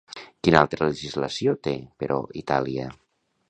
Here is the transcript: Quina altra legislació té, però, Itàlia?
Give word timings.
Quina 0.45 0.61
altra 0.65 0.87
legislació 0.87 1.55
té, 1.69 1.77
però, 2.05 2.21
Itàlia? 2.45 2.91